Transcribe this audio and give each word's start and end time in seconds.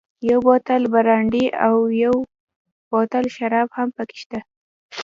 یو 0.29 0.39
بوتل 0.45 0.83
برانډي 0.93 1.45
او 1.65 1.75
یو 2.03 2.15
بوتل 2.89 3.25
شراب 3.35 3.67
هم 3.77 3.89
پکې 3.95 4.15
شته. 4.21 4.39